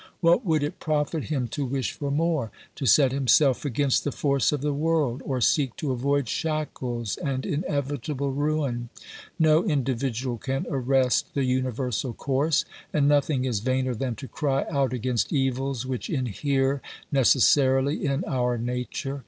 [0.19, 4.51] What would it profit him to wish for more, to set himself against the force
[4.51, 8.89] of the world, or seek to avoid shackles and in evitable ruin?
[9.37, 14.91] No individual can arrest the universal course, and nothing is vainer than to cry out
[14.91, 16.81] against evils which inhere
[17.11, 19.19] necessarily in our nature.